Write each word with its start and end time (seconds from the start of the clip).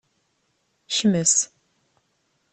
Kmes. 0.95 1.33